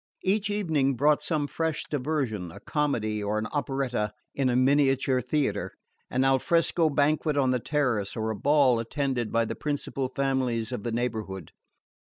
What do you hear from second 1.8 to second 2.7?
diversion: a